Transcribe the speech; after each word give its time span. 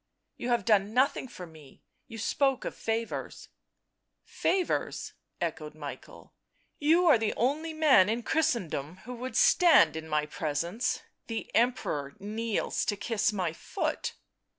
"You 0.39 0.49
have 0.49 0.65
done 0.65 0.95
nothing 0.95 1.27
for 1.27 1.45
me— 1.45 1.83
you 2.07 2.17
spoke 2.17 2.65
of 2.65 2.73
favours."" 2.73 3.49
Favours!" 4.43 5.13
echoed 5.39 5.75
Michael." 5.75 6.33
You 6.79 7.05
are 7.05 7.19
the 7.19 7.35
only 7.37 7.71
man 7.71 8.09
in 8.09 8.23
Christendom 8.23 8.97
who 9.05 9.13
would 9.13 9.35
stand 9.37 9.95
in 9.95 10.09
my 10.09 10.25
presence; 10.25 11.03
the 11.27 11.53
Emperor 11.53 12.15
kneels 12.17 12.83
to 12.85 12.95
kiss 12.97 13.31
my 13.31 13.53
foot." 13.53 14.15